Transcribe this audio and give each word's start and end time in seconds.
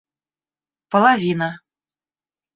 половина 0.89 1.49